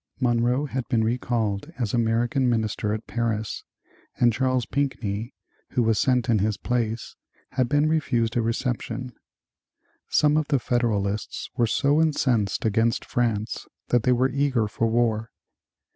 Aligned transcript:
Monroe 0.19 0.65
had 0.65 0.87
been 0.87 1.03
recalled 1.03 1.71
as 1.77 1.93
American 1.93 2.49
Minister 2.49 2.91
at 2.91 3.05
Paris 3.05 3.63
and 4.15 4.33
Charles 4.33 4.65
Pinckney, 4.65 5.35
who 5.73 5.83
was 5.83 5.99
sent 5.99 6.27
in 6.27 6.39
his 6.39 6.57
place, 6.57 7.15
had 7.51 7.69
been 7.69 7.87
refused 7.87 8.35
a 8.35 8.41
reception. 8.41 9.13
Some 10.09 10.37
of 10.37 10.47
the 10.47 10.57
Federalists 10.57 11.51
were 11.55 11.67
so 11.67 12.01
incensed 12.01 12.65
against 12.65 13.05
France 13.05 13.67
that 13.89 14.01
they 14.01 14.11
were 14.11 14.31
eager 14.31 14.67
for 14.67 14.87
war. 14.87 15.29